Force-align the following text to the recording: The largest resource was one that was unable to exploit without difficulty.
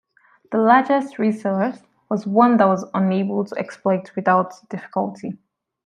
The 0.51 0.57
largest 0.57 1.19
resource 1.19 1.79
was 2.09 2.25
one 2.25 2.57
that 2.57 2.67
was 2.67 2.89
unable 2.95 3.45
to 3.45 3.55
exploit 3.59 4.11
without 4.15 4.55
difficulty. 4.67 5.37